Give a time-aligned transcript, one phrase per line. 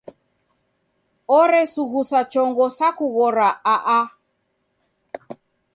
[1.39, 3.99] Oresughusa chongo sa kughora a-a.